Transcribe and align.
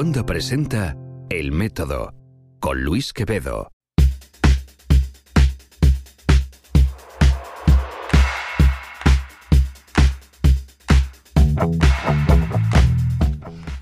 Wanda 0.00 0.24
presenta 0.24 0.96
El 1.28 1.52
Método 1.52 2.14
con 2.58 2.82
Luis 2.82 3.12
Quevedo. 3.12 3.70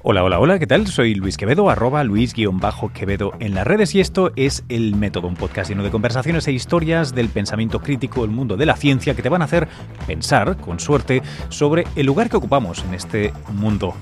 Hola, 0.02 0.24
hola, 0.24 0.40
hola, 0.40 0.58
¿qué 0.58 0.66
tal? 0.66 0.88
Soy 0.88 1.14
Luis 1.14 1.36
Quevedo, 1.36 1.70
arroba 1.70 2.02
Luis-Quevedo 2.02 3.34
en 3.38 3.54
las 3.54 3.64
redes 3.64 3.94
y 3.94 4.00
esto 4.00 4.32
es 4.34 4.64
El 4.68 4.96
Método, 4.96 5.28
un 5.28 5.36
podcast 5.36 5.70
lleno 5.70 5.84
de 5.84 5.92
conversaciones 5.92 6.48
e 6.48 6.52
historias 6.52 7.14
del 7.14 7.28
pensamiento 7.28 7.78
crítico, 7.78 8.24
el 8.24 8.32
mundo 8.32 8.56
de 8.56 8.66
la 8.66 8.74
ciencia, 8.74 9.14
que 9.14 9.22
te 9.22 9.28
van 9.28 9.42
a 9.42 9.44
hacer 9.44 9.68
pensar, 10.04 10.56
con 10.56 10.80
suerte, 10.80 11.22
sobre 11.48 11.84
el 11.94 12.06
lugar 12.06 12.28
que 12.28 12.38
ocupamos 12.38 12.84
en 12.84 12.94
este 12.94 13.32
mundo 13.52 13.94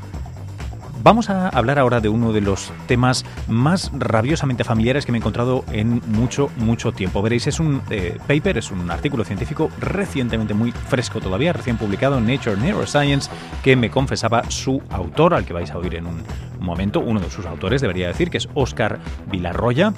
Vamos 1.07 1.31
a 1.31 1.51
hablar 1.51 1.79
ahora 1.79 2.01
de 2.01 2.09
uno 2.09 2.33
de 2.33 2.41
los 2.41 2.73
temas 2.89 3.25
más 3.47 3.93
rabiosamente 3.95 4.65
familiares 4.65 5.07
que 5.07 5.13
me 5.13 5.19
he 5.19 5.21
encontrado 5.21 5.65
en 5.71 6.03
mucho, 6.09 6.51
mucho 6.57 6.91
tiempo. 6.91 7.23
Veréis, 7.23 7.47
es 7.47 7.61
un 7.61 7.81
eh, 7.91 8.19
paper, 8.27 8.59
es 8.59 8.73
un 8.73 8.91
artículo 8.91 9.23
científico 9.23 9.71
recientemente 9.79 10.53
muy 10.53 10.73
fresco 10.73 11.21
todavía, 11.21 11.53
recién 11.53 11.77
publicado 11.77 12.19
en 12.19 12.27
Nature 12.27 12.57
Neuroscience, 12.57 13.31
que 13.63 13.77
me 13.77 13.89
confesaba 13.89 14.51
su 14.51 14.83
autor, 14.91 15.35
al 15.35 15.45
que 15.45 15.53
vais 15.53 15.71
a 15.71 15.79
oír 15.79 15.95
en 15.95 16.09
un 16.09 16.25
momento, 16.59 16.99
uno 16.99 17.21
de 17.21 17.31
sus 17.31 17.47
autores, 17.47 17.81
debería 17.81 18.09
decir, 18.09 18.29
que 18.29 18.39
es 18.39 18.49
Oscar 18.55 18.99
Vilarroya, 19.31 19.95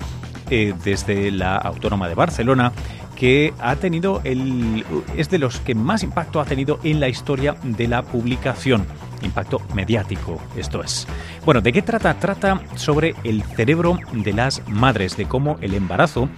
eh, 0.51 0.75
desde 0.85 1.31
la 1.31 1.57
Autónoma 1.57 2.07
de 2.11 2.17
Barcelona, 2.17 2.73
que 3.17 3.55
ha 3.61 3.77
tenido 3.77 4.21
el. 4.25 4.85
es 5.17 5.31
de 5.31 5.39
los 5.39 5.59
que 5.61 5.75
más 5.75 6.03
impacto 6.03 6.39
ha 6.39 6.45
tenido 6.45 6.79
en 6.85 7.01
la 7.01 7.09
historia 7.09 7.57
de 7.63 7.89
la 7.89 8.03
publicación 8.03 8.85
impacto 9.23 9.61
mediático, 9.75 10.41
esto 10.57 10.83
es. 10.83 11.07
Bueno, 11.45 11.61
¿de 11.61 11.73
qué 11.73 11.83
trata? 11.83 12.15
Trata 12.15 12.61
sobre 12.77 13.15
el 13.25 13.43
cerebro 13.43 13.99
de 14.13 14.33
las 14.33 14.67
madres, 14.69 15.17
de 15.17 15.27
cómo 15.27 15.57
el 15.61 15.75
embarazo 15.75 16.29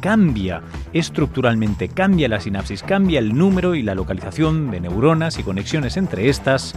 cambia 0.00 0.62
estructuralmente, 0.92 1.88
cambia 1.88 2.28
la 2.28 2.40
sinapsis, 2.40 2.82
cambia 2.82 3.18
el 3.18 3.36
número 3.36 3.74
y 3.74 3.82
la 3.82 3.94
localización 3.94 4.70
de 4.70 4.80
neuronas 4.80 5.38
y 5.38 5.42
conexiones 5.42 5.96
entre 5.96 6.28
estas 6.28 6.74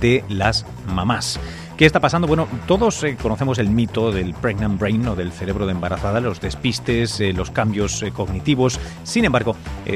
de 0.00 0.24
las 0.28 0.66
mamás. 0.94 1.40
¿Qué 1.78 1.86
está 1.86 2.00
pasando? 2.00 2.26
Bueno, 2.26 2.48
todos 2.66 3.04
eh, 3.04 3.16
conocemos 3.22 3.60
el 3.60 3.70
mito 3.70 4.10
del 4.10 4.34
pregnant 4.34 4.80
brain 4.80 5.06
o 5.06 5.14
del 5.14 5.30
cerebro 5.30 5.64
de 5.64 5.70
embarazada, 5.70 6.18
los 6.18 6.40
despistes, 6.40 7.20
eh, 7.20 7.32
los 7.32 7.52
cambios 7.52 8.02
eh, 8.02 8.10
cognitivos. 8.10 8.80
Sin 9.04 9.24
embargo, 9.24 9.54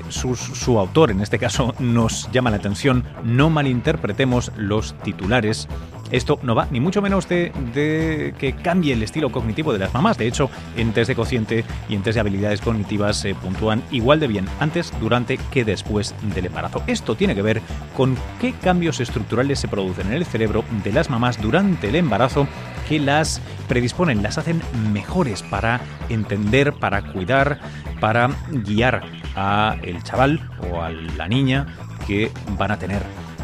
su, 0.08 0.36
su 0.36 0.78
autor, 0.78 1.10
en 1.10 1.20
este 1.22 1.40
caso, 1.40 1.74
nos 1.80 2.30
llama 2.30 2.50
la 2.52 2.58
atención. 2.58 3.02
No 3.24 3.50
malinterpretemos 3.50 4.52
los 4.56 4.94
titulares 5.02 5.66
esto 6.12 6.38
no 6.42 6.54
va 6.54 6.68
ni 6.70 6.78
mucho 6.78 7.02
menos 7.02 7.28
de, 7.28 8.34
que 8.38 8.52
cambie 8.52 8.92
el 8.92 9.02
estilo 9.02 9.32
cognitivo 9.32 9.72
de 9.72 9.78
las 9.78 9.92
mamás. 9.92 10.18
De 10.18 10.28
hecho, 10.28 10.50
en 10.76 10.92
test 10.92 11.08
de 11.08 11.16
cociente 11.16 11.64
y 11.88 11.94
en 11.94 12.02
test 12.02 12.14
de 12.14 12.20
habilidades 12.20 12.60
cognitivas 12.60 13.16
se 13.16 13.34
puntúan 13.34 13.82
igual 13.90 14.20
de 14.20 14.28
bien 14.28 14.46
antes, 14.60 14.92
durante 15.00 15.38
que 15.50 15.64
después 15.64 16.14
del 16.34 16.46
embarazo. 16.46 16.82
Esto 16.86 17.14
tiene 17.16 17.34
que 17.34 17.42
ver 17.42 17.62
con 17.96 18.16
qué 18.40 18.52
cambios 18.52 19.00
estructurales 19.00 19.58
se 19.58 19.68
producen 19.68 20.08
en 20.08 20.14
el 20.14 20.26
cerebro 20.26 20.64
de 20.84 20.92
las 20.92 21.10
mamás 21.10 21.40
durante 21.40 21.88
el 21.88 21.96
embarazo 21.96 22.46
que 22.88 23.00
las 23.00 23.40
predisponen, 23.68 24.22
las 24.22 24.38
hacen 24.38 24.60
mejores 24.92 25.42
para 25.42 25.80
entender, 26.10 26.74
para 26.74 27.12
cuidar, 27.12 27.58
para 28.00 28.30
guiar 28.50 29.02
a 29.34 29.76
el 29.82 30.02
chaval 30.02 30.40
o 30.70 30.82
a 30.82 30.90
la 30.90 31.26
niña 31.26 31.66
que 32.06 32.30
van 32.58 32.70
a 32.70 32.78
tener 32.78 33.02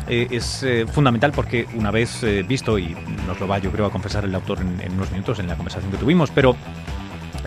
eh, 0.08 0.26
es 0.30 0.62
eh, 0.62 0.86
fundamental 0.86 1.32
porque 1.32 1.66
una 1.74 1.90
vez 1.90 2.22
eh, 2.22 2.42
visto, 2.42 2.78
y 2.78 2.96
nos 3.26 3.38
lo 3.38 3.46
va 3.46 3.58
yo 3.58 3.70
creo 3.70 3.86
a 3.86 3.90
confesar 3.90 4.24
el 4.24 4.34
autor 4.34 4.60
en, 4.60 4.92
unos 4.92 5.10
minutos 5.10 5.38
en 5.38 5.46
la 5.46 5.54
conversación 5.54 5.92
que 5.92 5.98
tuvimos, 5.98 6.30
pero 6.30 6.56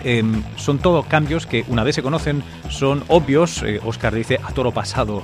em, 0.04 0.42
son 0.54 0.78
todo 0.78 1.02
cambios 1.02 1.46
que 1.46 1.64
una 1.68 1.82
vez 1.82 1.96
se 1.96 2.02
conocen 2.02 2.42
son 2.68 3.02
obvios. 3.08 3.64
Oscar 3.84 4.14
dice 4.14 4.38
a 4.42 4.52
toro 4.52 4.70
pasado 4.70 5.22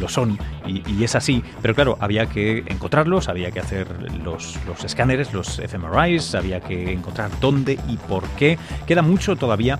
lo 0.00 0.08
son 0.08 0.38
y, 0.66 1.04
es 1.04 1.14
así, 1.14 1.42
pero 1.60 1.74
claro, 1.74 1.98
había 2.00 2.24
que 2.24 2.64
encontrarlos, 2.68 3.28
había 3.28 3.50
que 3.50 3.60
hacer 3.60 3.86
los, 4.24 4.58
los 4.66 4.82
escáneres, 4.82 5.34
los 5.34 5.60
fMRIs, 5.60 6.34
había 6.34 6.60
que 6.60 6.90
encontrar 6.92 7.30
dónde 7.38 7.78
y 7.86 7.98
por 7.98 8.24
qué. 8.30 8.58
Queda 8.86 9.02
mucho 9.02 9.36
todavía 9.36 9.78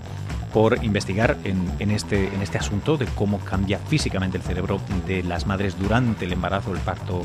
por 0.53 0.83
investigar 0.83 1.37
en, 1.43 1.91
este, 1.91 2.27
en 2.27 2.41
este 2.41 2.57
asunto 2.57 2.97
de 2.97 3.05
cómo 3.05 3.39
cambia 3.39 3.79
físicamente 3.79 4.37
el 4.37 4.43
cerebro 4.43 4.79
de 5.07 5.23
las 5.23 5.45
madres 5.45 5.77
durante 5.79 6.25
el 6.25 6.33
embarazo, 6.33 6.73
el 6.73 6.79
parto, 6.79 7.21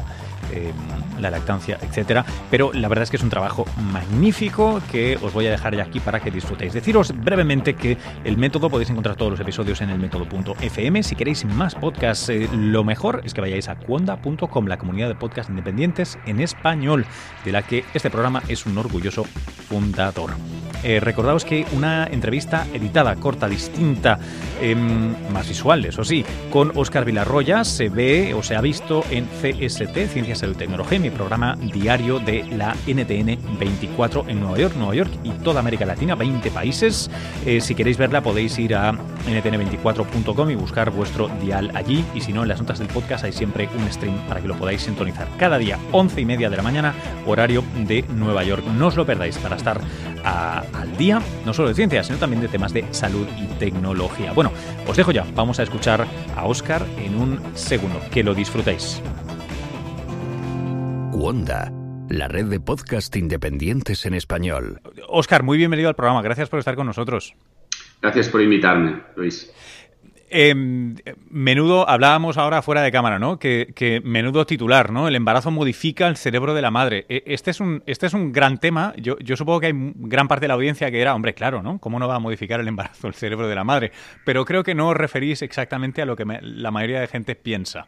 em, 0.52 0.72
la 1.20 1.30
lactancia, 1.30 1.78
etcétera. 1.80 2.24
Pero 2.50 2.72
la 2.72 2.88
verdad 2.88 3.04
es 3.04 3.10
que 3.10 3.16
es 3.16 3.22
un 3.22 3.30
trabajo 3.30 3.64
magnífico 3.92 4.80
que 4.90 5.18
os 5.22 5.32
voy 5.32 5.46
a 5.46 5.50
dejar 5.50 5.74
ya 5.74 5.84
aquí 5.84 6.00
para 6.00 6.20
que 6.20 6.30
disfrutéis. 6.30 6.72
Deciros 6.72 7.12
brevemente 7.16 7.74
que 7.74 7.96
el 8.24 8.36
método 8.36 8.68
podéis 8.70 8.90
encontrar 8.90 9.16
todos 9.16 9.32
los 9.32 9.40
episodios 9.40 9.80
en 9.80 9.90
el 9.90 9.98
método.fm. 9.98 11.02
Si 11.02 11.14
queréis 11.16 11.44
más 11.44 11.74
podcasts, 11.74 12.28
eh, 12.28 12.48
lo 12.52 12.84
mejor 12.84 13.22
es 13.24 13.34
que 13.34 13.40
vayáis 13.40 13.68
a 13.68 13.76
cuonda.com, 13.76 14.66
la 14.66 14.76
comunidad 14.76 15.08
de 15.08 15.14
podcasts 15.14 15.50
independientes 15.50 16.18
en 16.26 16.40
español, 16.40 17.06
de 17.44 17.52
la 17.52 17.62
que 17.62 17.84
este 17.94 18.10
programa 18.10 18.42
es 18.48 18.66
un 18.66 18.76
orgulloso 18.76 19.24
fundador. 19.68 20.32
Eh, 20.82 21.00
recordaos 21.00 21.46
que 21.46 21.66
una 21.72 22.06
entrevista 22.06 22.66
editada, 22.74 23.13
corta, 23.16 23.48
distinta, 23.48 24.18
em, 24.60 25.14
más 25.32 25.48
visual, 25.48 25.84
eso 25.84 26.04
sí, 26.04 26.24
con 26.50 26.72
Oscar 26.74 27.04
Vilarroya 27.04 27.64
se 27.64 27.88
ve 27.88 28.34
o 28.34 28.42
se 28.42 28.56
ha 28.56 28.60
visto 28.60 29.04
en 29.10 29.26
CST, 29.40 30.08
Ciencias 30.08 30.42
y 30.42 30.54
Tecnología, 30.54 30.98
mi 30.98 31.10
programa 31.10 31.56
diario 31.60 32.18
de 32.18 32.44
la 32.56 32.76
NTN 32.86 33.38
24 33.58 34.24
en 34.28 34.40
Nueva 34.40 34.58
York, 34.58 34.74
Nueva 34.76 34.94
York 34.94 35.10
y 35.22 35.30
toda 35.30 35.60
América 35.60 35.86
Latina, 35.86 36.14
20 36.14 36.50
países. 36.50 37.10
Eh, 37.46 37.60
si 37.60 37.74
queréis 37.74 37.98
verla 37.98 38.22
podéis 38.22 38.58
ir 38.58 38.74
a 38.74 38.92
ntn24.com 38.92 40.50
y 40.50 40.54
buscar 40.54 40.90
vuestro 40.90 41.28
dial 41.40 41.70
allí 41.74 42.04
y 42.14 42.20
si 42.20 42.32
no 42.32 42.42
en 42.42 42.48
las 42.48 42.60
notas 42.60 42.78
del 42.78 42.88
podcast 42.88 43.24
hay 43.24 43.32
siempre 43.32 43.68
un 43.76 43.90
stream 43.90 44.16
para 44.28 44.40
que 44.40 44.48
lo 44.48 44.56
podáis 44.56 44.82
sintonizar 44.82 45.28
cada 45.38 45.58
día 45.58 45.78
11 45.92 46.20
y 46.20 46.24
media 46.24 46.50
de 46.50 46.56
la 46.56 46.62
mañana 46.62 46.94
horario 47.26 47.64
de 47.86 48.04
Nueva 48.08 48.44
York. 48.44 48.64
No 48.66 48.88
os 48.88 48.96
lo 48.96 49.06
perdáis 49.06 49.38
para 49.38 49.56
estar 49.56 49.80
al 50.24 50.96
día, 50.96 51.20
no 51.44 51.52
solo 51.52 51.68
de 51.68 51.74
ciencia, 51.74 52.02
sino 52.02 52.18
también 52.18 52.42
de 52.42 52.48
temas 52.48 52.72
de 52.72 52.84
salud 52.92 53.26
y 53.38 53.46
tecnología. 53.58 54.32
Bueno, 54.32 54.52
os 54.86 54.96
dejo 54.96 55.12
ya, 55.12 55.26
vamos 55.34 55.58
a 55.60 55.62
escuchar 55.62 56.06
a 56.36 56.44
Oscar 56.46 56.84
en 56.98 57.16
un 57.16 57.40
segundo. 57.54 58.00
Que 58.10 58.22
lo 58.24 58.34
disfrutéis. 58.34 59.02
Wanda, 61.12 61.70
la 62.08 62.28
red 62.28 62.46
de 62.46 62.60
podcast 62.60 63.14
independientes 63.16 64.04
en 64.06 64.14
español. 64.14 64.80
Oscar, 65.08 65.42
muy 65.42 65.58
bienvenido 65.58 65.88
al 65.88 65.94
programa. 65.94 66.22
Gracias 66.22 66.48
por 66.48 66.58
estar 66.58 66.74
con 66.74 66.86
nosotros. 66.86 67.34
Gracias 68.02 68.28
por 68.28 68.42
invitarme, 68.42 69.02
Luis. 69.16 69.50
Em, 70.36 70.96
menudo, 71.30 71.88
hablábamos 71.88 72.38
ahora 72.38 72.60
fuera 72.60 72.82
de 72.82 72.90
cámara, 72.90 73.20
¿no? 73.20 73.38
Que, 73.38 74.02
menudo 74.02 74.44
titular, 74.44 74.90
¿no? 74.90 75.06
El 75.06 75.14
embarazo 75.14 75.52
modifica 75.52 76.08
el 76.08 76.16
cerebro 76.16 76.54
de 76.54 76.60
la 76.60 76.72
madre. 76.72 77.06
E, 77.08 77.22
este 77.26 77.52
es 77.52 77.60
un, 77.60 77.84
este 77.86 78.06
es 78.06 78.14
un 78.14 78.32
gran 78.32 78.58
tema. 78.58 78.94
Yo, 78.96 79.16
yo 79.20 79.36
supongo 79.36 79.60
que 79.60 79.66
hay 79.66 79.72
gran 79.94 80.26
parte 80.26 80.42
de 80.42 80.48
la 80.48 80.54
audiencia 80.54 80.90
que 80.90 81.00
era, 81.00 81.14
hombre, 81.14 81.34
claro, 81.34 81.62
¿no? 81.62 81.78
¿Cómo 81.78 82.00
no 82.00 82.08
va 82.08 82.16
a 82.16 82.18
modificar 82.18 82.58
el 82.58 82.66
embarazo 82.66 83.06
el 83.06 83.14
cerebro 83.14 83.46
de 83.46 83.54
la 83.54 83.62
madre? 83.62 83.92
Pero 84.24 84.44
creo 84.44 84.64
que 84.64 84.74
no 84.74 84.88
os 84.88 84.96
referís 84.96 85.40
exactamente 85.40 86.02
a 86.02 86.04
lo 86.04 86.16
que 86.16 86.24
la 86.24 86.72
mayoría 86.72 86.98
de 86.98 87.06
gente 87.06 87.36
piensa. 87.36 87.86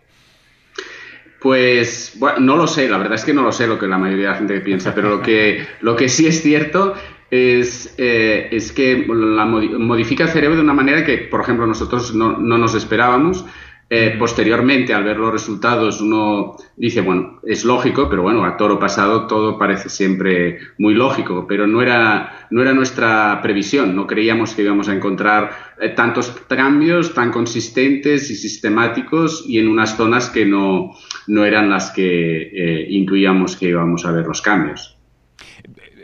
Pues 1.41 2.13
bueno, 2.15 2.39
no 2.39 2.57
lo 2.57 2.69
sé, 2.69 2.89
la 2.89 2.99
verdad 2.99 3.15
es 3.15 3.25
que 3.25 3.35
no 3.35 3.43
lo 3.43 3.51
sé 3.51 3.67
lo 3.67 3.77
que 3.77 3.89
la 3.89 3.99
mayoría 3.99 4.27
de 4.27 4.31
la 4.31 4.39
gente 4.39 4.61
piensa, 4.61 4.95
pero 4.95 5.09
lo 5.09 5.21
que, 5.21 5.67
lo 5.81 5.97
que 5.97 6.09
sí 6.09 6.29
es 6.29 6.43
cierto 6.43 6.95
es, 7.31 7.95
eh, 7.99 8.49
es 8.53 8.73
que 8.73 9.07
la 9.09 9.45
modifica 9.45 10.25
el 10.25 10.31
cerebro 10.31 10.57
de 10.57 10.63
una 10.63 10.75
manera 10.75 11.05
que, 11.05 11.19
por 11.19 11.41
ejemplo, 11.41 11.67
nosotros 11.67 12.15
no, 12.15 12.39
no 12.39 12.59
nos 12.59 12.75
esperábamos. 12.75 13.45
Eh, 13.89 14.17
posteriormente, 14.19 14.93
al 14.93 15.05
ver 15.05 15.17
los 15.17 15.31
resultados, 15.31 16.01
uno 16.01 16.57
dice, 16.77 17.03
bueno, 17.03 17.39
es 17.45 17.65
lógico, 17.65 18.09
pero 18.11 18.23
bueno, 18.23 18.45
a 18.45 18.57
toro 18.57 18.81
pasado 18.81 19.29
todo 19.29 19.57
parece 19.57 19.89
siempre 19.89 20.59
muy 20.77 20.95
lógico, 20.95 21.47
pero 21.47 21.69
no 21.69 21.81
era, 21.81 22.49
no 22.51 22.63
era 22.63 22.75
nuestra 22.75 23.39
previsión, 23.43 23.95
no 23.95 24.09
creíamos 24.09 24.55
que 24.55 24.63
íbamos 24.63 24.89
a 24.89 24.95
encontrar 24.95 25.77
eh, 25.81 25.91
tantos 25.91 26.31
cambios 26.49 27.15
tan 27.15 27.31
consistentes 27.31 28.29
y 28.29 28.35
sistemáticos 28.35 29.45
y 29.47 29.61
en 29.61 29.69
unas 29.69 29.97
zonas 29.97 30.31
que 30.31 30.45
no, 30.45 30.91
no 31.29 31.45
eran 31.45 31.71
las 31.71 31.93
que 31.93 32.87
intuíamos 32.91 33.55
que 33.55 33.69
íbamos 33.69 34.05
a 34.05 34.11
ver 34.11 34.27
los 34.27 34.43
cambios. 34.43 34.97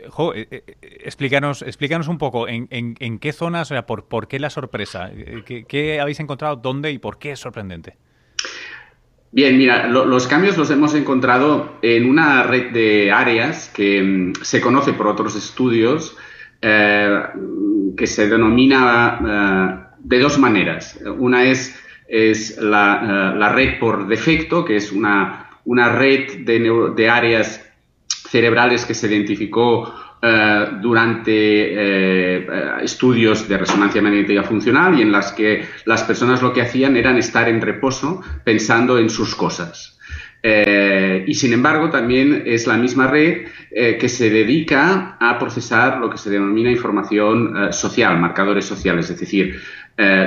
Eh, 0.03 0.47
eh, 0.51 0.63
eh, 0.81 0.97
explícanos, 1.05 1.61
explícanos 1.61 2.07
un 2.07 2.17
poco 2.17 2.47
en, 2.47 2.67
qué 3.19 3.33
zonas, 3.33 3.71
o 3.71 3.73
sea, 3.73 3.85
por, 3.85 4.27
qué 4.27 4.39
la 4.39 4.49
sorpresa, 4.49 5.11
¿Qué, 5.45 5.99
habéis 6.01 6.19
encontrado, 6.19 6.57
dónde 6.57 6.91
y 6.91 6.99
por 6.99 7.17
qué 7.17 7.31
es 7.31 7.39
sorprendente. 7.39 7.95
Bien, 9.31 9.57
mira, 9.57 9.87
los 9.87 10.27
cambios 10.27 10.57
los 10.57 10.69
hemos 10.69 10.93
encontrado 10.93 11.77
en 11.81 12.07
una 12.07 12.43
red 12.43 12.71
de 12.71 13.11
áreas 13.11 13.71
que 13.73 14.01
mm, 14.01 14.43
se 14.43 14.61
conoce 14.61 14.93
por 14.93 15.07
otros 15.07 15.35
estudios, 15.35 16.17
que 16.61 18.07
se 18.07 18.29
denomina 18.29 19.89
de 19.99 20.19
dos 20.19 20.39
maneras. 20.39 20.97
Una 21.17 21.43
es, 21.43 21.77
es 22.07 22.57
la, 22.57 23.51
red 23.53 23.79
por 23.79 24.07
defecto, 24.07 24.63
que 24.63 24.77
es 24.77 24.93
una, 24.93 25.49
una 25.65 25.89
red 25.89 26.45
de, 26.45 26.93
de 26.95 27.09
áreas 27.09 27.72
cerebrales 28.33 28.83
que 28.83 28.95
se 28.95 29.05
identificó 29.05 29.93
eh, 30.19 30.65
durante 30.81 31.31
eh, 31.31 32.47
estudios 32.81 33.47
de 33.47 33.59
resonancia 33.59 34.01
magnética 34.01 34.41
funcional 34.41 34.97
y 34.97 35.03
en 35.03 35.11
las 35.11 35.33
que 35.33 35.63
las 35.85 36.01
personas 36.01 36.41
lo 36.41 36.51
que 36.51 36.63
hacían 36.63 36.97
eran 36.97 37.17
estar 37.17 37.47
en 37.47 37.61
reposo 37.61 38.23
pensando 38.43 38.97
en 38.97 39.11
sus 39.11 39.35
cosas. 39.35 39.99
Eh, 40.41 41.23
y 41.27 41.35
sin 41.35 41.53
embargo, 41.53 41.91
también 41.91 42.41
es 42.47 42.65
la 42.65 42.75
misma 42.75 43.05
red 43.05 43.45
que 43.99 44.09
se 44.09 44.31
dedica 44.31 45.17
a 45.19 45.37
procesar 45.37 45.99
lo 45.99 46.09
que 46.09 46.17
se 46.17 46.31
denomina 46.31 46.71
información 46.71 47.71
social, 47.71 48.19
marcadores 48.19 48.65
sociales, 48.65 49.09
es 49.09 49.19
decir, 49.19 49.59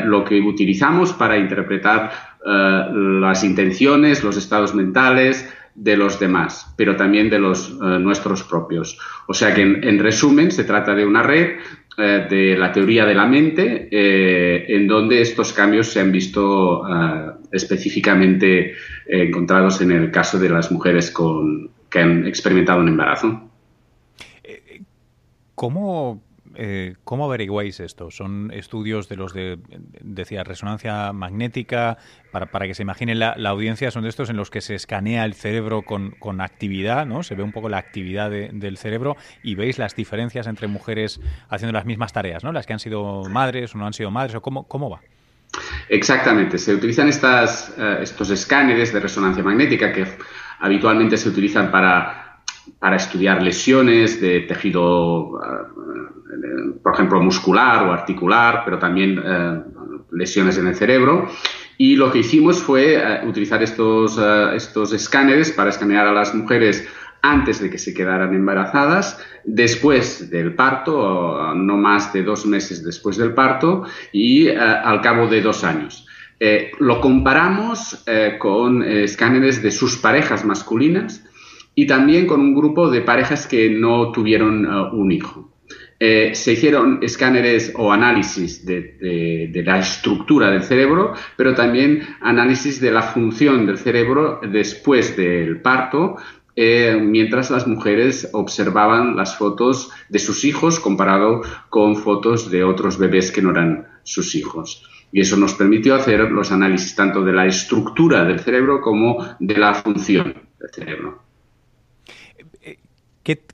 lo 0.04 0.24
que 0.24 0.40
utilizamos 0.40 1.12
para 1.12 1.36
interpretar 1.36 2.10
las 2.44 3.44
intenciones, 3.44 4.24
los 4.24 4.36
estados 4.36 4.74
mentales, 4.74 5.48
de 5.76 5.96
los 5.96 6.18
demás, 6.18 6.72
pero 6.76 6.96
también 6.96 7.28
de 7.28 7.38
los 7.38 7.68
eh, 7.70 7.98
nuestros 8.00 8.42
propios. 8.42 8.98
O 9.28 9.34
sea 9.34 9.54
que, 9.54 9.62
en, 9.62 9.98
resumen, 9.98 10.50
se 10.50 10.64
trata 10.64 10.94
de 10.94 11.04
una 11.04 11.22
red 11.22 11.58
eh, 11.98 12.26
de 12.28 12.56
la 12.56 12.72
teoría 12.72 13.04
de 13.04 13.14
la 13.14 13.26
mente 13.26 13.88
eh, 13.90 14.64
en 14.68 14.88
donde 14.88 15.20
estos 15.20 15.52
cambios 15.52 15.88
se 15.88 16.00
han 16.00 16.10
visto 16.10 16.82
específicamente 17.52 18.74
encontrados 19.06 19.80
en 19.80 19.92
el 19.92 20.10
caso 20.10 20.38
de 20.38 20.48
las 20.48 20.72
mujeres 20.72 21.10
con, 21.10 21.70
que 21.90 22.00
han 22.00 22.26
experimentado 22.26 22.80
un 22.80 22.88
embarazo. 22.88 23.42
¿Cómo 25.54 26.22
eh, 26.56 26.94
¿cómo 27.04 27.24
averiguáis 27.24 27.80
esto? 27.80 28.10
¿Son 28.10 28.50
estudios 28.52 29.08
de 29.08 29.16
los 29.16 29.32
de, 29.32 29.58
decía, 30.00 30.44
resonancia 30.44 31.12
magnética? 31.12 31.98
Para, 32.32 32.46
para 32.46 32.66
que 32.66 32.74
se 32.74 32.82
imagine 32.82 33.14
la, 33.14 33.32
audiencia, 33.48 33.90
son 33.90 34.02
de 34.02 34.08
estos 34.08 34.30
en 34.30 34.36
los 34.36 34.50
que 34.50 34.60
se 34.60 34.74
escanea 34.74 35.24
el 35.24 35.34
cerebro 35.34 35.82
con, 35.82 36.10
con 36.12 36.40
actividad, 36.40 37.06
¿no? 37.06 37.22
Se 37.22 37.34
ve 37.34 37.42
un 37.42 37.52
poco 37.52 37.68
la 37.68 37.78
actividad 37.78 38.30
del 38.30 38.76
cerebro 38.76 39.16
y 39.42 39.54
veis 39.54 39.78
las 39.78 39.94
diferencias 39.96 40.46
entre 40.46 40.66
mujeres 40.66 41.20
haciendo 41.48 41.72
las 41.72 41.86
mismas 41.86 42.12
tareas, 42.12 42.44
¿no? 42.44 42.52
Las 42.52 42.66
que 42.66 42.72
han 42.72 42.80
sido 42.80 43.24
madres 43.30 43.74
o 43.74 43.78
no 43.78 43.86
han 43.86 43.92
sido 43.92 44.10
madres, 44.10 44.34
o 44.34 44.42
cómo, 44.42 44.64
cómo 44.64 44.90
va. 44.90 45.00
Exactamente, 45.88 46.58
se 46.58 46.74
utilizan 46.74 47.08
eh, 47.08 47.98
estos 48.02 48.30
escáneres 48.30 48.92
de 48.92 49.00
resonancia 49.00 49.42
magnética 49.42 49.92
que 49.92 50.06
habitualmente 50.60 51.16
se 51.16 51.28
utilizan 51.28 51.70
para 51.70 52.25
para 52.78 52.96
estudiar 52.96 53.42
lesiones 53.42 54.20
de 54.20 54.40
tejido, 54.40 55.40
eh, 55.40 56.78
por 56.82 56.94
ejemplo, 56.94 57.20
muscular 57.20 57.84
o 57.84 57.92
articular, 57.92 58.62
pero 58.64 58.78
también 58.78 59.20
eh, 59.24 59.62
lesiones 60.12 60.58
en 60.58 60.66
el 60.68 60.74
cerebro. 60.74 61.28
Y 61.78 61.96
lo 61.96 62.10
que 62.10 62.20
hicimos 62.20 62.62
fue 62.62 62.94
eh, 62.94 63.26
utilizar 63.26 63.62
estos, 63.62 64.18
estos 64.54 64.92
escáneres 64.92 65.52
para 65.52 65.70
escanear 65.70 66.06
a 66.06 66.12
las 66.12 66.34
mujeres 66.34 66.86
antes 67.22 67.60
de 67.60 67.70
que 67.70 67.78
se 67.78 67.92
quedaran 67.92 68.34
embarazadas, 68.34 69.18
después 69.44 70.30
del 70.30 70.54
parto, 70.54 71.54
no 71.54 71.76
más 71.76 72.12
de 72.12 72.22
dos 72.22 72.46
meses 72.46 72.84
después 72.84 73.16
del 73.16 73.34
parto 73.34 73.84
y 74.12 74.48
al 74.48 75.00
cabo 75.00 75.26
de 75.26 75.40
dos 75.40 75.64
años. 75.64 76.06
lo 76.78 77.00
comparamos 77.00 78.04
con 78.38 78.84
escáneres 78.84 79.60
de 79.60 79.72
sus 79.72 79.96
parejas 79.96 80.44
masculinas 80.44 81.26
y 81.78 81.86
también 81.86 82.26
con 82.26 82.40
un 82.40 82.54
grupo 82.54 82.90
de 82.90 83.02
parejas 83.02 83.46
que 83.46 83.70
no 83.70 84.10
tuvieron 84.10 84.66
uh, 84.66 84.96
un 84.96 85.12
hijo. 85.12 85.52
Eh, 86.00 86.34
se 86.34 86.54
hicieron 86.54 87.00
escáneres 87.02 87.72
o 87.76 87.92
análisis 87.92 88.64
de, 88.66 89.50
la 89.64 89.78
estructura 89.78 90.50
del 90.50 90.62
cerebro, 90.62 91.12
pero 91.36 91.54
también 91.54 92.02
análisis 92.20 92.80
de 92.80 92.90
la 92.90 93.02
función 93.02 93.66
del 93.66 93.78
cerebro 93.78 94.40
después 94.42 95.16
del 95.16 95.60
parto, 95.60 96.16
eh, 96.54 96.98
mientras 97.00 97.50
las 97.50 97.66
mujeres 97.66 98.30
observaban 98.32 99.14
las 99.14 99.36
fotos 99.36 99.90
de 100.08 100.18
sus 100.18 100.44
hijos 100.44 100.80
comparado 100.80 101.42
con 101.68 101.96
fotos 101.96 102.50
de 102.50 102.64
otros 102.64 102.98
bebés 102.98 103.30
que 103.30 103.42
no 103.42 103.50
eran 103.50 103.86
sus 104.02 104.34
hijos. 104.34 104.82
Y 105.12 105.20
eso 105.20 105.36
nos 105.36 105.54
permitió 105.54 105.94
hacer 105.94 106.20
los 106.30 106.52
análisis 106.52 106.94
tanto 106.94 107.22
de 107.22 107.32
la 107.32 107.46
estructura 107.46 108.24
del 108.24 108.40
cerebro 108.40 108.80
como 108.80 109.18
de 109.40 109.56
la 109.58 109.74
función 109.74 110.34
del 110.58 110.70
cerebro. 110.70 111.25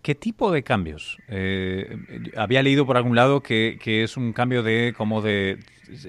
¿Qué, 0.03 0.15
tipo 0.15 0.53
de 0.53 0.63
cambios? 0.63 1.17
Eh, 1.29 1.97
había 2.37 2.63
leído 2.63 2.85
por 2.85 2.99
algún 2.99 3.17
lado 3.17 3.43
que, 3.43 3.79
es 3.83 4.19
un 4.19 4.35
cambio 4.35 4.63
de 4.63 4.93
como 4.95 5.23
de 5.23 5.61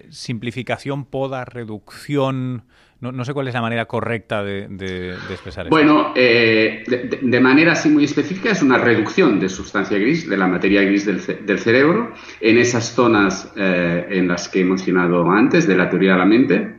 simplificación, 0.09 1.05
poda, 1.05 1.45
reducción. 1.45 2.63
No, 2.99 3.23
sé 3.23 3.33
cuál 3.33 3.47
es 3.47 3.53
la 3.53 3.61
manera 3.61 3.85
correcta 3.85 4.43
de, 4.43 5.15
expresar 5.31 5.67
eso. 5.67 5.69
Bueno, 5.73 6.11
eh, 6.13 6.83
de, 7.21 7.39
manera 7.39 7.71
así 7.71 7.87
muy 7.87 8.03
específica 8.03 8.51
es 8.51 8.61
una 8.61 8.77
reducción 8.77 9.39
de 9.39 9.47
sustancia 9.47 9.97
gris, 9.97 10.29
de 10.29 10.35
la 10.35 10.47
materia 10.47 10.81
gris 10.81 11.05
del, 11.05 11.59
cerebro, 11.59 12.11
en 12.41 12.57
esas 12.57 12.93
zonas 12.93 13.49
eh, 13.55 14.07
en 14.09 14.27
las 14.27 14.49
que 14.49 14.59
he 14.59 14.65
mencionado 14.65 15.31
antes, 15.31 15.67
de 15.67 15.77
la 15.77 15.89
teoría 15.89 16.13
de 16.13 16.17
la 16.17 16.25
mente 16.25 16.75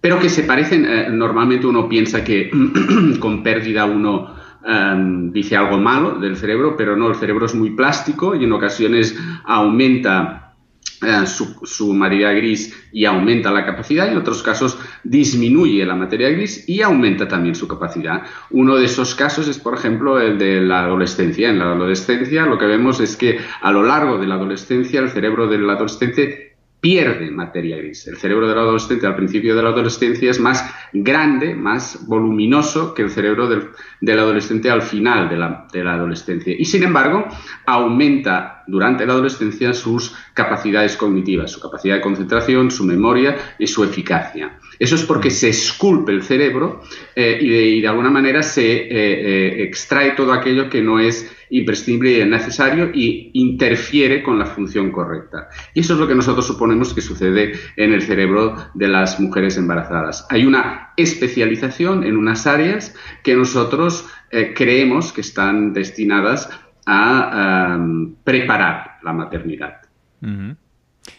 pero 0.00 0.20
que 0.20 0.28
se 0.28 0.44
parecen, 0.44 0.86
normalmente 1.18 1.66
uno 1.66 1.88
piensa 1.88 2.22
que 2.22 2.52
con 3.18 3.42
pérdida 3.42 3.84
uno 3.84 4.37
Em, 4.64 5.32
dice 5.32 5.56
algo 5.56 5.78
malo 5.78 6.18
del 6.18 6.36
cerebro, 6.36 6.76
pero 6.76 6.96
no, 6.96 7.08
el 7.08 7.14
cerebro 7.14 7.46
es 7.46 7.54
muy 7.54 7.70
plástico 7.70 8.34
y 8.34 8.44
en 8.44 8.52
ocasiones 8.52 9.16
aumenta 9.44 10.56
eh, 11.00 11.26
su, 11.26 11.94
materia 11.94 12.32
gris 12.32 12.74
y 12.92 13.04
aumenta 13.04 13.52
la 13.52 13.64
capacidad, 13.64 14.08
y 14.08 14.10
en 14.10 14.18
otros 14.18 14.42
casos 14.42 14.76
disminuye 15.04 15.86
la 15.86 15.94
materia 15.94 16.28
gris 16.28 16.68
y 16.68 16.82
aumenta 16.82 17.28
también 17.28 17.54
su 17.54 17.68
capacidad. 17.68 18.22
Uno 18.50 18.74
de 18.74 18.86
esos 18.86 19.14
casos 19.14 19.46
es, 19.46 19.58
por 19.60 19.74
ejemplo, 19.74 20.20
el 20.20 20.38
de 20.38 20.60
la 20.60 20.80
adolescencia. 20.80 21.50
En 21.50 21.60
la 21.60 21.66
adolescencia 21.66 22.46
lo 22.46 22.58
que 22.58 22.66
vemos 22.66 22.98
es 22.98 23.16
que 23.16 23.38
a 23.62 23.70
lo 23.70 23.84
largo 23.84 24.18
de 24.18 24.26
la 24.26 24.34
adolescencia 24.34 25.00
el 25.00 25.10
cerebro 25.10 25.46
del 25.46 25.70
adolescente 25.70 26.47
pierde 26.80 27.30
materia 27.30 27.76
gris. 27.76 28.06
El 28.06 28.16
cerebro 28.16 28.48
del 28.48 28.58
adolescente 28.58 29.06
al 29.06 29.16
principio 29.16 29.56
de 29.56 29.62
la 29.62 29.70
adolescencia 29.70 30.30
es 30.30 30.38
más 30.38 30.64
grande, 30.92 31.54
más 31.54 32.06
voluminoso 32.06 32.94
que 32.94 33.02
el 33.02 33.10
cerebro 33.10 33.48
del, 33.48 34.18
adolescente 34.18 34.70
al 34.70 34.82
final 34.82 35.28
de 35.28 35.36
la, 35.36 35.92
adolescencia. 35.92 36.54
Y 36.56 36.64
sin 36.64 36.84
embargo, 36.84 37.26
aumenta 37.66 38.62
durante 38.68 39.06
la 39.06 39.14
adolescencia 39.14 39.72
sus 39.72 40.14
capacidades 40.34 40.96
cognitivas, 40.96 41.50
su 41.50 41.60
capacidad 41.60 41.96
de 41.96 42.00
concentración, 42.00 42.70
su 42.70 42.84
memoria 42.84 43.36
y 43.58 43.66
su 43.66 43.82
eficacia. 43.82 44.58
Eso 44.78 44.94
es 44.94 45.02
porque 45.02 45.30
se 45.30 45.48
esculpe 45.48 46.12
el 46.12 46.22
cerebro 46.22 46.82
eh, 47.16 47.38
y, 47.40 47.80
de, 47.80 47.88
alguna 47.88 48.10
manera 48.10 48.42
se 48.42 48.72
eh, 48.72 48.88
eh, 48.90 49.62
extrae 49.64 50.12
todo 50.12 50.32
aquello 50.32 50.70
que 50.70 50.80
no 50.80 51.00
es 51.00 51.34
imprescindible 51.50 52.18
y 52.18 52.24
necesario 52.24 52.90
y 52.92 53.30
interfiere 53.34 54.22
con 54.22 54.38
la 54.38 54.46
función 54.46 54.90
correcta. 54.92 55.48
Y 55.74 55.80
eso 55.80 55.94
es 55.94 56.00
lo 56.00 56.08
que 56.08 56.14
nosotros 56.14 56.46
suponemos 56.46 56.94
que 56.94 57.00
sucede 57.00 57.52
en 57.76 57.92
el 57.92 58.02
cerebro 58.02 58.56
de 58.74 58.88
las 58.88 59.20
mujeres 59.20 59.56
embarazadas. 59.56 60.26
Hay 60.30 60.46
una 60.46 60.92
especialización 60.96 62.04
en 62.04 62.16
unas 62.16 62.46
áreas 62.46 62.94
que 63.22 63.34
nosotros 63.34 64.06
creemos 64.54 65.12
que 65.12 65.22
están 65.22 65.72
destinadas 65.72 66.50
a 66.86 67.78
preparar 68.24 68.98
la 69.02 69.12
maternidad. 69.12 69.80
Eh, 70.22 70.54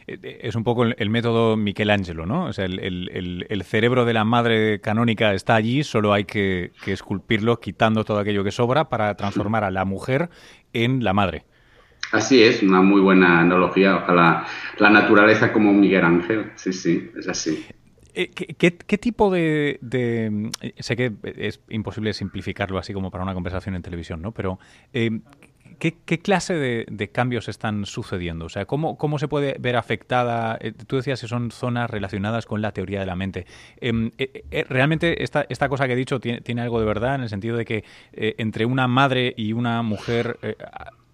es 0.08 0.55
un 0.55 0.63
poco 0.63 0.84
el, 0.84 1.10
método 1.10 1.58
Michelangelo, 1.58 2.25
¿no? 2.25 2.46
O 2.46 2.53
sea, 2.53 2.65
el, 2.65 3.63
cerebro 3.65 4.05
de 4.05 4.13
la 4.13 4.24
madre 4.24 4.79
canónica 4.81 5.34
está 5.34 5.55
allí, 5.55 5.84
solo 5.84 6.13
hay 6.13 6.25
que, 6.25 6.72
esculpirlo 6.86 7.60
quitando 7.60 8.03
todo 8.03 8.19
aquello 8.19 8.43
que 8.43 8.51
sobra 8.51 8.89
para 8.89 9.15
transformar 9.15 9.63
a 9.63 9.72
la 9.72 9.86
mujer 9.86 10.29
en 10.74 11.03
la 11.03 11.13
madre. 11.13 11.46
Así 12.12 12.41
es, 12.41 12.63
una 12.63 12.81
muy 12.81 13.01
buena 13.01 13.39
analogía. 13.39 13.98
Ojalá 13.98 14.46
la 14.79 14.89
naturaleza 14.89 15.53
como 15.53 15.72
Miguel 15.72 16.03
Ángel. 16.03 16.51
Sí, 16.55 16.74
sí, 16.74 17.12
es 17.17 17.27
así. 17.27 17.65
Eh, 18.15 18.31
¿Qué, 18.31 18.98
tipo 18.98 19.31
de, 19.31 19.79
Sé 20.79 20.96
que 20.96 21.13
es 21.24 21.62
imposible 21.69 22.13
simplificarlo 22.13 22.79
así 22.79 22.93
como 22.93 23.12
para 23.12 23.24
una 23.24 23.34
conversación 23.34 23.75
en 23.75 23.81
televisión, 23.81 24.22
¿no? 24.22 24.31
Pero 24.31 24.60
eh, 24.91 25.22
¿Qué, 25.79 26.19
clase 26.19 26.53
de, 26.55 27.09
cambios 27.09 27.48
están 27.48 27.86
sucediendo? 27.86 28.45
O 28.45 28.50
sea, 28.50 28.65
¿cómo, 28.65 28.98
cómo 28.98 29.17
se 29.17 29.29
puede 29.29 29.55
ver 29.59 29.77
afectada? 29.77 30.57
Eh, 30.59 30.74
tú 30.74 30.98
decías 30.98 31.21
que 31.21 31.27
son 31.27 31.51
zonas 31.51 31.89
relacionadas 31.89 32.45
con 32.45 32.62
la 32.62 32.74
teoría 32.74 33.00
de 33.00 33.05
la 33.05 33.15
mente. 33.15 33.45
Em, 33.79 34.12
eh, 34.17 34.43
eh, 34.51 34.65
¿Realmente 34.67 35.24
esta, 35.24 35.45
esta 35.48 35.69
cosa 35.69 35.88
que 35.88 35.93
he 35.93 35.95
dicho 35.95 36.19
tiene, 36.19 36.41
tiene, 36.41 36.62
algo 36.62 36.81
de 36.81 36.86
verdad 36.86 37.15
en 37.15 37.21
el 37.21 37.29
sentido 37.29 37.55
de 37.55 37.63
que 37.63 37.83
entre 38.12 38.65
una 38.65 38.88
madre 38.88 39.33
y 39.38 39.53
una 39.53 39.81
mujer 39.81 40.38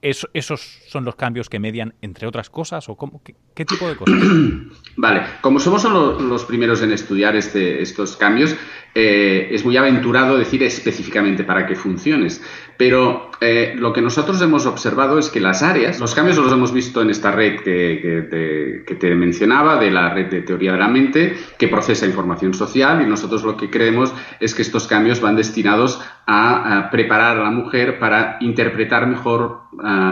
¿Esos 0.06 0.62
son 0.88 1.04
los 1.04 1.16
cambios 1.16 1.50
que 1.50 1.58
median, 1.58 1.96
entre 2.00 2.28
otras 2.28 2.52
cosas? 2.52 2.88
¿O 2.90 2.96
cómo, 2.96 3.24
qué, 3.24 3.66
tipo 3.66 3.88
de 3.88 3.96
cosas? 3.96 4.16
Vale, 4.98 5.24
como 5.42 5.60
somos 5.60 5.84
los 5.84 6.46
primeros 6.46 6.84
en 6.84 6.92
estudiar 6.92 7.36
este, 7.36 7.82
estos 7.82 8.16
cambios, 8.16 8.56
eh, 8.94 9.48
es 9.50 9.66
muy 9.66 9.76
aventurado 9.78 10.38
decir 10.38 10.62
específicamente 10.62 11.44
para 11.44 11.66
qué 11.66 11.76
funciones. 11.76 12.40
Pero 12.78 13.32
eh, 13.42 13.74
lo 13.78 13.94
que 13.94 14.02
nosotros 14.02 14.40
hemos 14.44 14.68
observado 14.68 15.18
es 15.18 15.30
que 15.30 15.40
las 15.40 15.64
áreas, 15.64 16.00
los 16.00 16.14
cambios 16.14 16.38
los 16.38 16.52
hemos 16.52 16.72
visto 16.72 17.02
en 17.02 17.10
esta 17.10 17.32
red 17.32 17.62
que, 17.62 18.84
que 18.86 18.96
te 18.96 19.16
mencionaba, 19.16 19.80
de 19.80 19.90
la 19.90 20.14
red 20.14 20.30
de 20.30 20.42
teoría 20.44 20.74
de 20.74 20.80
la 20.80 20.88
mente, 20.88 21.36
que 21.58 21.68
procesa 21.68 22.06
información 22.06 22.54
social, 22.54 23.02
y 23.02 23.08
nosotros 23.08 23.44
lo 23.44 23.58
que 23.58 23.72
creemos 23.72 24.14
es 24.40 24.54
que 24.54 24.62
estos 24.62 24.86
cambios 24.86 25.20
van 25.20 25.36
destinados 25.36 26.00
a, 26.28 26.90
preparar 26.92 27.38
a 27.38 27.44
la 27.44 27.52
mujer 27.52 28.00
para 28.00 28.38
interpretar 28.40 29.08
mejor, 29.08 29.62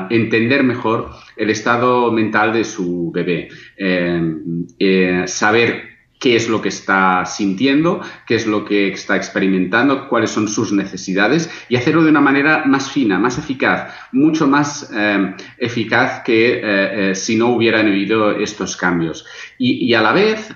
entender 0.10 0.64
mejor 0.64 1.10
el 1.36 1.50
estado 1.50 2.12
mental 2.12 2.54
de 2.54 2.64
su 2.64 3.12
bebé, 3.12 3.50
eh, 3.78 4.36
eh, 4.80 5.24
saber 5.26 5.94
qué 6.20 6.38
es 6.38 6.48
lo 6.48 6.62
que 6.62 6.70
está 6.70 7.26
sintiendo, 7.26 8.00
qué 8.26 8.36
es 8.36 8.48
lo 8.48 8.64
que 8.64 8.88
está 8.88 9.18
experimentando, 9.18 10.08
cuáles 10.08 10.32
son 10.32 10.48
sus 10.48 10.72
necesidades 10.72 11.52
y 11.68 11.76
hacerlo 11.76 12.04
de 12.04 12.12
una 12.12 12.22
manera 12.22 12.64
más 12.66 12.90
fina, 12.90 13.20
más 13.20 13.38
eficaz, 13.38 13.94
mucho 14.14 14.48
más 14.48 14.90
eh, 14.96 15.36
eficaz 15.58 16.22
que 16.24 17.12
si 17.14 17.36
no 17.36 17.48
hubieran 17.50 17.88
habido 17.88 18.32
estos 18.32 18.78
cambios. 18.78 19.26
y 19.58 19.94
a 19.94 20.02
la 20.02 20.14
vez, 20.14 20.56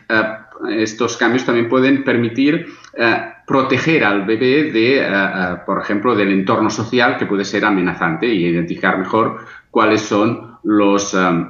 estos 0.69 1.17
cambios 1.17 1.45
también 1.45 1.67
pueden 1.67 2.03
permitir 2.05 2.67
proteger 3.47 4.03
al 4.03 4.25
bebé 4.25 4.73
de, 4.73 4.97
eh, 4.97 5.07
eh, 5.07 5.55
por 5.65 5.81
ejemplo, 5.81 6.13
del 6.13 6.33
entorno 6.33 6.69
social 6.69 7.17
que 7.17 7.25
puede 7.25 7.45
ser 7.45 7.63
amenazante 7.63 8.27
y 8.27 8.45
identificar 8.45 8.99
mejor 8.99 9.37
cuáles 9.71 10.01
son 10.01 10.57
los, 10.65 11.13
eh, 11.13 11.45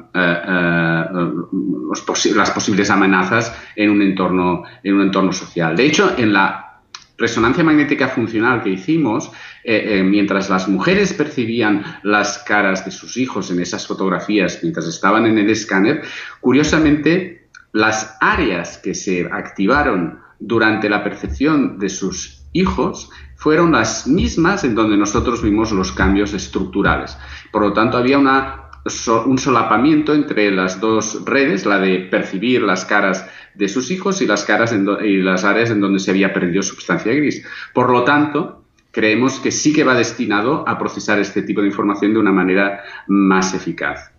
las 2.36 2.52
posibles 2.52 2.92
amenazas 2.92 3.52
en 3.76 3.90
un, 3.90 4.04
entorno, 4.04 4.64
en 4.84 4.94
un 4.94 5.02
entorno 5.02 5.34
social. 5.34 5.76
De 5.76 5.88
hecho, 5.88 6.14
en 6.16 6.34
la 6.34 6.82
resonancia 7.18 7.64
magnética 7.64 8.10
funcional 8.10 8.62
que 8.62 8.70
hicimos, 8.70 9.32
mientras 9.66 10.52
las 10.52 10.70
mujeres 10.70 11.14
percibían 11.14 11.84
las 12.04 12.38
caras 12.44 12.86
de 12.86 12.92
sus 12.92 13.18
hijos 13.18 13.50
en 13.50 13.60
esas 13.60 13.88
fotografías 13.88 14.60
mientras 14.62 14.86
estaban 14.86 15.26
en 15.26 15.40
el 15.40 15.50
escáner, 15.50 16.04
curiosamente 16.42 17.48
las 17.74 18.18
áreas 18.22 18.78
que 18.78 18.94
se 18.94 19.28
activaron 19.32 20.27
durante 20.40 20.90
la 20.90 21.04
percepción 21.04 21.80
de 21.80 21.90
sus 21.90 22.44
hijos 22.54 23.10
fueron 23.36 23.72
las 23.72 24.08
mismas 24.08 24.64
en 24.64 24.76
donde 24.76 24.98
nosotros 24.98 25.42
vimos 25.42 25.72
los 25.72 25.92
cambios 25.92 26.34
estructurales. 26.34 27.18
Por 27.52 27.62
lo 27.62 27.74
tanto, 27.74 27.98
había 27.98 28.18
un 28.18 29.38
solapamiento 29.38 30.14
entre 30.14 30.52
las 30.52 30.80
dos 30.80 31.24
redes, 31.26 31.66
la 31.66 31.80
de 31.80 32.00
percibir 32.00 32.62
las 32.62 32.86
caras 32.86 33.30
de 33.54 33.68
sus 33.68 33.92
hijos 33.92 34.22
y 34.22 34.28
las, 34.28 34.44
caras 34.44 34.74
y 35.04 35.18
las 35.18 35.44
áreas 35.44 35.72
en 35.72 35.82
donde 35.82 36.00
se 36.00 36.12
había 36.12 36.34
perdido 36.34 36.64
sustancia 36.64 37.14
gris. 37.14 37.46
Por 37.74 37.90
lo 37.90 38.04
tanto, 38.04 38.64
creemos 38.92 39.40
que 39.40 39.52
sí 39.52 39.74
que 39.74 39.84
va 39.84 39.94
destinado 39.94 40.68
a 40.68 40.78
procesar 40.78 41.20
este 41.20 41.42
tipo 41.42 41.62
de 41.62 41.68
información 41.68 42.14
de 42.14 42.20
una 42.20 42.32
manera 42.32 42.82
más 43.08 43.54
eficaz. 43.54 44.12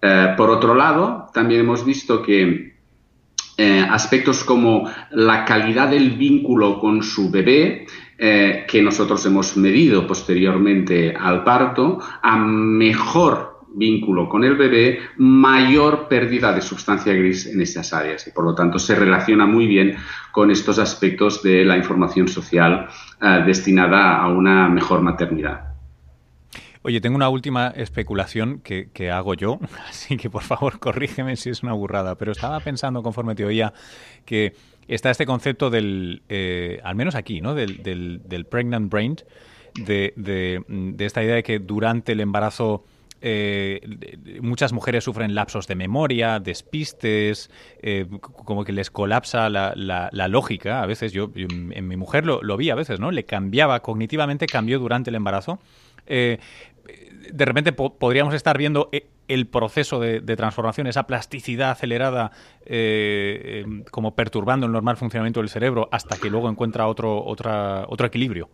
Eh, 0.00 0.34
por 0.36 0.50
otro 0.50 0.74
lado, 0.74 1.28
también 1.32 1.60
hemos 1.60 1.84
visto 1.84 2.22
que 2.22 2.77
eh, 3.60 3.84
aspectos 3.90 4.44
como 4.44 4.88
la 5.10 5.44
calidad 5.44 5.88
del 5.88 6.12
vínculo 6.12 6.78
con 6.78 7.02
su 7.02 7.28
bebé, 7.28 7.86
eh, 8.16 8.64
que 8.68 8.80
nosotros 8.80 9.26
hemos 9.26 9.56
medido 9.56 10.06
posteriormente 10.06 11.12
al 11.12 11.42
parto, 11.42 11.98
a 12.22 12.36
mejor 12.36 13.58
vínculo 13.74 14.28
con 14.28 14.44
el 14.44 14.54
bebé, 14.54 15.00
mayor 15.16 16.06
pérdida 16.06 16.52
de 16.52 16.60
sustancia 16.60 17.12
gris 17.12 17.46
en 17.46 17.60
esas 17.60 17.92
áreas 17.92 18.26
y 18.28 18.30
por 18.30 18.44
lo 18.44 18.54
tanto 18.54 18.78
se 18.78 18.94
relaciona 18.94 19.44
muy 19.44 19.66
bien 19.66 19.96
con 20.30 20.52
estos 20.52 20.78
aspectos 20.78 21.42
de 21.42 21.64
la 21.64 21.76
información 21.76 22.28
social 22.28 22.86
eh, 23.20 23.42
destinada 23.44 24.18
a 24.18 24.28
una 24.28 24.68
mejor 24.68 25.02
maternidad. 25.02 25.67
Oye, 26.88 27.02
tengo 27.02 27.16
una 27.16 27.28
última 27.28 27.68
especulación 27.76 28.60
que, 28.60 29.10
hago 29.10 29.34
yo, 29.34 29.60
así 29.90 30.16
que 30.16 30.30
por 30.30 30.42
favor 30.42 30.78
corrígeme 30.78 31.36
si 31.36 31.50
es 31.50 31.62
una 31.62 31.74
burrada, 31.74 32.14
pero 32.14 32.32
estaba 32.32 32.58
pensando 32.60 33.02
conforme 33.02 33.34
te 33.34 33.44
oía 33.44 33.74
que 34.24 34.54
está 34.88 35.10
este 35.10 35.26
concepto 35.26 35.68
del, 35.68 36.22
eh, 36.30 36.80
al 36.82 36.94
menos 36.94 37.14
aquí, 37.14 37.42
¿no? 37.42 37.54
Del, 37.54 38.46
pregnant 38.48 38.90
brain, 38.90 39.16
de, 39.74 40.64
esta 40.98 41.22
idea 41.22 41.34
de 41.34 41.42
que 41.42 41.58
durante 41.58 42.12
el 42.12 42.20
embarazo 42.20 42.86
eh, 43.20 43.82
muchas 44.40 44.72
mujeres 44.72 45.04
sufren 45.04 45.34
lapsos 45.34 45.66
de 45.66 45.74
memoria, 45.74 46.40
despistes, 46.40 47.50
eh, 47.82 48.06
como 48.22 48.64
que 48.64 48.72
les 48.72 48.90
colapsa 48.90 49.50
la, 49.50 50.10
lógica. 50.30 50.82
A 50.82 50.86
veces 50.86 51.12
yo, 51.12 51.30
en 51.34 51.86
mi 51.86 51.96
mujer 51.98 52.24
lo, 52.24 52.56
vi 52.56 52.70
a 52.70 52.74
veces, 52.74 52.98
¿no? 52.98 53.10
Le 53.10 53.26
cambiaba 53.26 53.80
cognitivamente, 53.80 54.46
cambió 54.46 54.78
durante 54.78 55.10
el 55.10 55.16
embarazo. 55.16 55.58
De 57.32 57.44
repente 57.44 57.72
podríamos 57.72 58.34
estar 58.34 58.56
viendo 58.58 58.88
eh, 58.92 59.06
el 59.28 59.46
proceso 59.46 60.00
de, 60.00 60.20
transformación, 60.36 60.86
esa 60.86 61.06
plasticidad 61.06 61.70
acelerada, 61.70 62.32
eh, 62.64 63.62
em, 63.64 63.84
como 63.90 64.14
perturbando 64.14 64.66
el 64.66 64.72
normal 64.72 64.96
funcionamiento 64.96 65.40
del 65.40 65.48
cerebro 65.48 65.88
hasta 65.92 66.16
que 66.16 66.30
luego 66.30 66.48
encuentra 66.48 66.86
otro, 66.86 67.22
otro 67.24 68.06
equilibrio. 68.06 68.48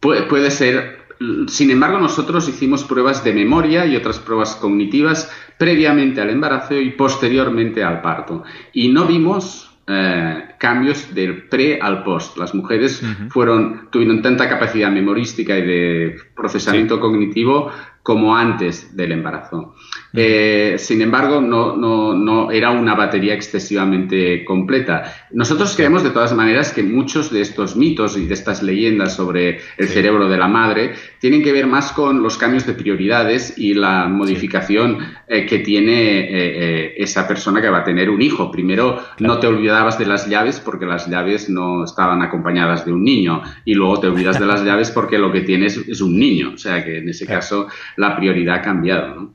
puede 0.00 0.50
ser. 0.50 1.00
Sin 1.48 1.70
embargo, 1.70 1.98
nosotros 1.98 2.48
hicimos 2.48 2.84
pruebas 2.84 3.22
de 3.24 3.34
memoria 3.34 3.84
y 3.84 3.94
otras 3.94 4.18
pruebas 4.18 4.56
cognitivas 4.56 5.30
previamente 5.58 6.20
al 6.20 6.30
embarazo 6.30 6.74
y 6.80 6.90
posteriormente 6.92 7.84
al 7.84 8.00
parto. 8.00 8.42
Y 8.72 8.88
no 8.88 9.06
vimos 9.06 9.69
eh, 9.86 10.54
cambios 10.58 11.14
del 11.14 11.48
pre 11.48 11.80
al 11.80 12.04
post. 12.04 12.36
Las 12.36 12.54
mujeres 12.54 13.02
fueron, 13.30 13.88
tuvieron 13.90 14.22
tanta 14.22 14.48
capacidad 14.48 14.90
memorística 14.90 15.58
y 15.58 15.62
de 15.62 16.16
procesamiento 16.34 17.00
cognitivo 17.00 17.72
como 18.02 18.34
antes 18.34 18.96
del 18.96 19.12
embarazo. 19.12 19.74
Eh, 20.12 20.76
sin 20.78 21.02
embargo, 21.02 21.40
no, 21.40 21.76
no, 21.76 22.14
no, 22.14 22.50
era 22.50 22.70
una 22.70 22.94
batería 22.94 23.34
excesivamente 23.34 24.44
completa. 24.44 25.26
Nosotros 25.30 25.76
creemos 25.76 26.02
de 26.02 26.10
todas 26.10 26.34
maneras 26.34 26.72
que 26.72 26.82
muchos 26.82 27.30
de 27.30 27.42
estos 27.42 27.76
mitos 27.76 28.16
y 28.16 28.26
de 28.26 28.34
estas 28.34 28.62
leyendas 28.62 29.14
sobre 29.14 29.60
el 29.76 29.88
cerebro 29.88 30.28
de 30.28 30.38
la 30.38 30.48
madre 30.48 30.94
tienen 31.20 31.42
que 31.42 31.52
ver 31.52 31.66
más 31.66 31.92
con 31.92 32.22
los 32.22 32.38
cambios 32.38 32.66
de 32.66 32.72
prioridades 32.72 33.56
y 33.56 33.74
la 33.74 34.08
modificación 34.08 34.98
eh, 35.28 35.46
que 35.46 35.58
tiene 35.58 35.92
eh, 35.92 36.94
esa 36.96 37.28
persona 37.28 37.60
que 37.60 37.68
va 37.68 37.78
a 37.78 37.84
tener 37.84 38.10
un 38.10 38.22
hijo. 38.22 38.50
Primero, 38.50 38.98
no 39.20 39.38
te 39.38 39.46
olvidabas 39.46 39.98
de 39.98 40.06
las 40.06 40.28
llaves 40.28 40.58
porque 40.58 40.86
las 40.86 41.06
llaves 41.08 41.48
no 41.50 41.84
estaban 41.84 42.22
acompañadas 42.22 42.84
de 42.84 42.92
un 42.92 43.04
niño 43.04 43.42
y 43.64 43.74
luego 43.74 44.00
te 44.00 44.08
olvidas 44.08 44.40
de 44.40 44.46
las 44.46 44.64
llaves 44.64 44.90
porque 44.90 45.18
lo 45.18 45.30
que 45.30 45.42
tienes 45.42 45.76
es 45.76 46.00
un 46.00 46.18
niño. 46.18 46.52
O 46.54 46.58
sea 46.58 46.84
que 46.84 46.98
en 46.98 47.08
ese 47.08 47.26
caso 47.26 47.68
la 47.96 48.16
prioridad 48.16 48.56
ha 48.56 48.62
cambiado. 48.62 49.14
¿no? 49.14 49.34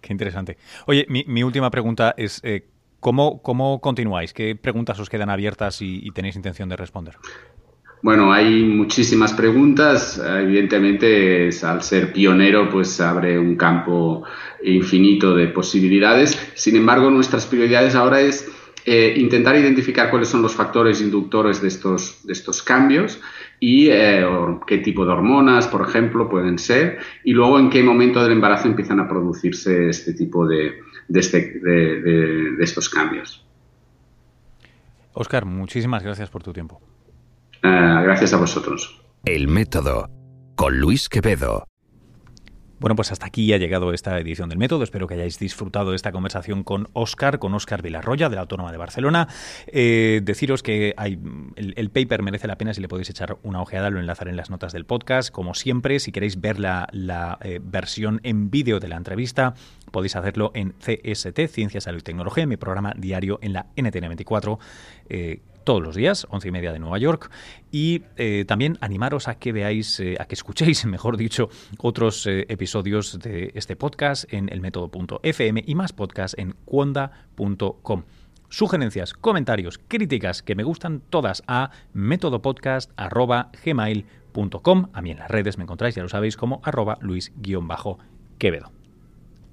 Qué 0.00 0.12
interesante. 0.12 0.58
Oye, 0.86 1.06
mi, 1.08 1.42
última 1.42 1.70
pregunta 1.70 2.14
es, 2.16 2.40
eh, 2.44 2.66
¿cómo, 3.00 3.40
¿cómo, 3.40 3.80
continuáis? 3.80 4.34
¿Qué 4.34 4.54
preguntas 4.54 5.00
os 5.00 5.08
quedan 5.08 5.30
abiertas 5.30 5.80
y, 5.80 6.10
tenéis 6.10 6.36
intención 6.36 6.68
de 6.68 6.76
responder? 6.76 7.16
Bueno, 8.02 8.30
hay 8.30 8.64
muchísimas 8.64 9.32
preguntas. 9.32 10.22
Evidentemente, 10.22 11.48
al 11.62 11.82
ser 11.82 12.12
pionero, 12.12 12.68
pues 12.68 13.00
abre 13.00 13.38
un 13.38 13.56
campo 13.56 14.24
infinito 14.62 15.34
de 15.34 15.48
posibilidades. 15.48 16.38
Sin 16.54 16.76
embargo, 16.76 17.10
nuestras 17.10 17.46
prioridades 17.46 17.94
ahora 17.94 18.20
es 18.20 18.46
eh, 18.86 19.14
intentar 19.16 19.56
identificar 19.56 20.10
cuáles 20.10 20.28
son 20.28 20.42
los 20.42 20.54
factores 20.54 21.00
inductores 21.00 21.62
de 21.62 21.68
estos, 21.68 22.24
de 22.26 22.32
estos 22.32 22.62
cambios 22.62 23.20
y 23.58 23.88
eh, 23.88 24.26
qué 24.66 24.78
tipo 24.78 25.06
de 25.06 25.12
hormonas, 25.12 25.68
por 25.68 25.88
ejemplo, 25.88 26.28
pueden 26.28 26.58
ser, 26.58 26.98
y 27.24 27.32
luego 27.32 27.58
en 27.58 27.70
qué 27.70 27.82
momento 27.82 28.22
del 28.22 28.32
embarazo 28.32 28.68
empiezan 28.68 29.00
a 29.00 29.08
producirse 29.08 29.88
este 29.88 30.12
tipo 30.12 30.46
de, 30.46 30.74
de, 31.08 31.20
este, 31.20 31.60
de, 31.60 32.62
estos 32.62 32.88
cambios. 32.88 33.46
Oscar, 35.14 35.44
muchísimas 35.44 36.02
gracias 36.02 36.28
por 36.28 36.42
tu 36.42 36.52
tiempo. 36.52 36.80
Eh, 37.62 38.00
gracias 38.02 38.34
a 38.34 38.36
vosotros. 38.36 39.00
El 39.24 39.48
método 39.48 40.10
con 40.56 40.78
Luis 40.78 41.08
Quevedo. 41.08 41.64
Bueno, 42.84 42.96
pues 42.96 43.12
hasta 43.12 43.24
aquí 43.24 43.50
ha 43.54 43.56
llegado 43.56 43.94
esta 43.94 44.20
edición 44.20 44.50
del 44.50 44.58
Método. 44.58 44.84
Espero 44.84 45.06
que 45.06 45.14
hayáis 45.14 45.38
disfrutado 45.38 45.94
esta 45.94 46.12
conversación 46.12 46.64
con 46.64 46.90
Óscar, 46.92 47.38
con 47.38 47.54
Óscar 47.54 47.80
Vilarroya, 47.80 48.28
de 48.28 48.34
la 48.34 48.42
Autónoma 48.42 48.72
de 48.72 48.76
Barcelona. 48.76 49.26
Eh, 49.68 50.20
deciros 50.22 50.62
que 50.62 50.92
hay, 50.98 51.18
el, 51.56 51.88
paper 51.88 52.20
merece 52.20 52.46
la 52.46 52.58
pena 52.58 52.74
si 52.74 52.82
le 52.82 52.88
podéis 52.88 53.08
echar 53.08 53.38
una 53.42 53.62
ojeada, 53.62 53.88
lo 53.88 54.00
enlazaré 54.00 54.32
en 54.32 54.36
las 54.36 54.50
notas 54.50 54.74
del 54.74 54.84
podcast. 54.84 55.30
Como 55.30 55.54
siempre, 55.54 55.98
si 55.98 56.12
queréis 56.12 56.42
ver 56.42 56.60
la, 56.60 56.86
eh, 57.40 57.58
versión 57.64 58.20
en 58.22 58.50
vídeo 58.50 58.80
de 58.80 58.88
la 58.88 58.96
entrevista, 58.96 59.54
podéis 59.90 60.14
hacerlo 60.16 60.52
en 60.54 60.74
CST, 60.78 61.48
Ciencia, 61.48 61.80
Salud 61.80 62.00
y 62.00 62.02
Tecnología, 62.02 62.46
mi 62.46 62.58
programa 62.58 62.92
diario 62.98 63.38
en 63.40 63.54
la 63.54 63.64
NTN24 63.76 64.58
todos 65.64 65.82
los 65.82 65.96
días, 65.96 66.26
once 66.30 66.48
y 66.48 66.50
media 66.50 66.72
de 66.72 66.78
Nueva 66.78 66.96
York. 66.98 67.30
Y 67.70 68.02
eh, 68.16 68.44
también 68.46 68.76
animaros 68.80 69.28
a 69.28 69.36
que 69.36 69.52
veáis, 69.52 70.00
eh, 70.00 70.16
a 70.20 70.26
que 70.26 70.34
escuchéis, 70.34 70.84
mejor 70.94 71.16
dicho, 71.16 71.48
otros 71.78 72.26
eh, 72.26 72.44
episodios 72.48 73.18
de 73.18 73.52
este 73.54 73.76
podcast 73.76 74.30
en 74.32 74.52
elmétodo.fm 74.52 75.64
y 75.66 75.74
más 75.74 75.92
podcast 75.92 76.38
en 76.38 76.54
cuonda.com. 76.64 78.04
Sugerencias, 78.48 79.12
comentarios, 79.14 79.80
críticas 79.88 80.42
que 80.42 80.54
me 80.54 80.62
gustan 80.62 81.02
todas 81.10 81.42
a 81.48 81.70
métodopodcast.gmail.com. 81.92 84.88
A 84.92 85.02
mí 85.02 85.10
en 85.10 85.18
las 85.18 85.30
redes 85.30 85.58
me 85.58 85.64
encontráis, 85.64 85.96
ya 85.96 86.02
lo 86.02 86.08
sabéis, 86.08 86.36
como 86.36 86.60
arroba 86.62 86.98
luis-quevedo. 87.00 88.73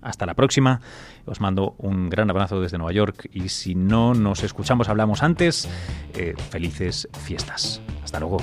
Hasta 0.02 0.26
la 0.26 0.34
próxima. 0.34 0.82
Os 1.26 1.40
mando 1.42 1.76
un 1.78 2.10
gran 2.10 2.30
abrazo 2.30 2.60
desde 2.60 2.78
Nueva 2.78 2.94
York 2.94 3.30
y 3.32 3.50
si 3.50 3.76
no 3.76 4.14
nos 4.14 4.44
escuchamos, 4.44 4.90
hablamos 4.90 5.24
antes, 5.24 5.70
eh, 6.16 6.34
felices 6.50 7.08
fiestas. 7.26 7.82
Hasta 8.04 8.20
luego. 8.20 8.38